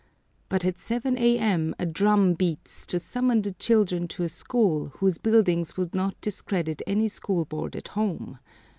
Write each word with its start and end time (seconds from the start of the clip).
But 0.49 0.65
at 0.65 0.79
7 0.79 1.15
a.m. 1.15 1.75
a 1.77 1.85
drum 1.85 2.33
beats 2.33 2.87
to 2.87 2.97
summon 2.99 3.43
the 3.43 3.51
children 3.51 4.07
to 4.07 4.23
a 4.23 4.29
school 4.29 4.87
whose 4.97 5.19
buildings 5.19 5.77
would 5.77 5.93
not 5.93 6.19
discredit 6.21 6.81
any 6.87 7.07
school 7.07 7.45
board 7.45 7.75
at 7.75 7.89
home. 7.89 8.39